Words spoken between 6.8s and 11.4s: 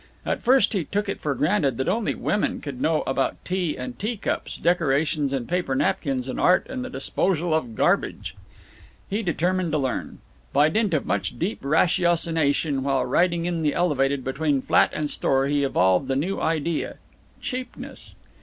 the disposal of garbage. He determined to learn. By dint of much